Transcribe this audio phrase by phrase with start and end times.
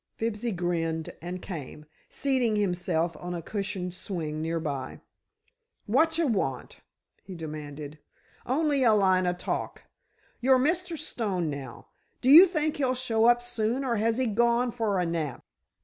[0.17, 4.99] Fibsy grinned and came, seating himself on a cushioned swing nearby.
[5.85, 6.81] "Whatcha want?"
[7.21, 7.99] he demanded.
[8.43, 9.83] "Only a line o' talk.
[10.39, 10.97] Your Mr.
[10.97, 15.05] Stone, now, do you think he'll show up soon, or has he gone for a
[15.05, 15.43] nap?"